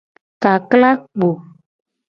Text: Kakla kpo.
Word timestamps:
Kakla 0.43 0.89
kpo. 1.01 1.29